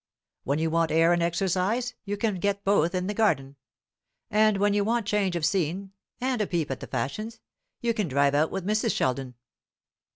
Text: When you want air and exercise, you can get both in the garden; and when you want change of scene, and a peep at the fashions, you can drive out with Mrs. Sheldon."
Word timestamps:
When 0.45 0.57
you 0.57 0.71
want 0.71 0.89
air 0.89 1.13
and 1.13 1.21
exercise, 1.21 1.93
you 2.05 2.17
can 2.17 2.39
get 2.39 2.63
both 2.63 2.95
in 2.95 3.05
the 3.05 3.13
garden; 3.13 3.55
and 4.31 4.57
when 4.57 4.73
you 4.73 4.83
want 4.83 5.05
change 5.05 5.35
of 5.35 5.45
scene, 5.45 5.91
and 6.19 6.41
a 6.41 6.47
peep 6.47 6.71
at 6.71 6.79
the 6.79 6.87
fashions, 6.87 7.39
you 7.81 7.93
can 7.93 8.07
drive 8.07 8.33
out 8.33 8.49
with 8.49 8.65
Mrs. 8.65 8.95
Sheldon." 8.95 9.35